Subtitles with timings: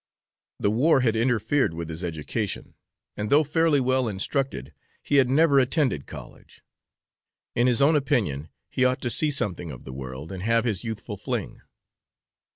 [0.59, 2.73] The war had interfered with his education,
[3.15, 6.63] and though fairly well instructed, he had never attended college.
[7.53, 10.83] In his own opinion, he ought to see something of the world, and have his
[10.83, 11.57] youthful fling.